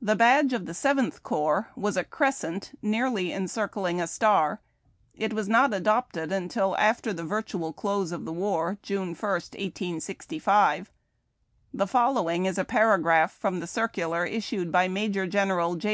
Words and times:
The 0.00 0.16
badge 0.16 0.54
of 0.54 0.64
the 0.64 0.72
Seventh 0.72 1.22
Corps 1.22 1.68
was 1.76 1.98
a 1.98 2.04
crescent 2.04 2.72
nearly 2.80 3.34
encircling 3.34 4.00
a 4.00 4.06
star. 4.06 4.62
It 5.14 5.34
was 5.34 5.46
not 5.46 5.74
adopted 5.74 6.32
until 6.32 6.74
after 6.78 7.12
the 7.12 7.22
virtual 7.22 7.74
close 7.74 8.12
of 8.12 8.24
the 8.24 8.32
war, 8.32 8.78
June 8.80 9.08
1, 9.08 9.08
1865. 9.14 10.90
The 11.74 11.86
following 11.86 12.46
is 12.46 12.56
a 12.56 12.64
para 12.64 12.98
graph 12.98 13.34
from 13.34 13.60
the 13.60 13.66
circular 13.66 14.24
issued 14.24 14.72
by 14.72 14.88
Major 14.88 15.26
General 15.26 15.74
J. 15.76 15.90